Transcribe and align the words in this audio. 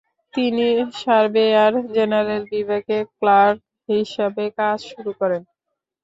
তিনি 0.33 0.67
surveyor 1.01 1.73
general 1.95 2.43
বিভাগে 2.53 2.97
clerk 3.17 3.59
হিসাবে 3.89 4.45
কাজ 4.57 4.77
শুরু 4.89 5.11
করেন। 5.19 5.41